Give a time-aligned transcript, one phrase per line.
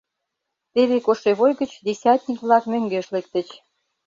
[0.73, 3.47] Теве кошевой гыч десятник-влак мӧҥгеш лектыч.